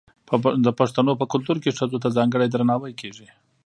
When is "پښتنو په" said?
0.79-1.25